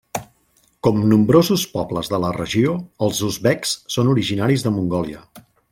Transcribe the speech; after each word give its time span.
Com 0.87 1.03
nombrosos 1.11 1.65
pobles 1.75 2.09
de 2.15 2.21
la 2.25 2.33
regió, 2.39 2.75
els 3.09 3.23
uzbeks 3.31 3.79
són 3.97 4.11
originaris 4.19 4.67
de 4.69 4.77
Mongòlia. 4.79 5.25